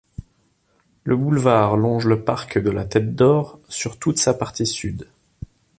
Le 1.03 1.15
boulevard 1.15 1.77
longe 1.77 2.07
le 2.07 2.23
Parc 2.23 2.57
de 2.57 2.71
la 2.71 2.85
Tête 2.85 3.13
d'Or 3.15 3.59
sur 3.69 3.99
toute 3.99 4.17
sa 4.17 4.33
partie 4.33 4.65
sud. 4.65 5.07